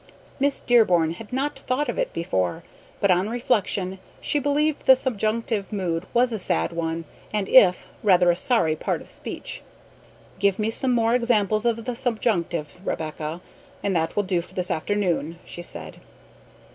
[0.39, 2.63] Miss Dearborn had not thought of it before,
[2.99, 8.31] but on reflection she believed the subjunctive mood was a "sad" one and "if" rather
[8.31, 9.61] a sorry "part of speech."
[10.39, 13.41] "Give me some more examples of the subjunctive, Rebecca,
[13.83, 15.97] and that will do for this afternoon," she said.